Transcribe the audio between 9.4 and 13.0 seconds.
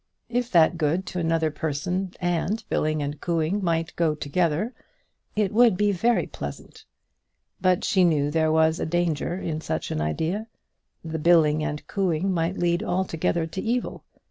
such an idea. The billing and cooing might lead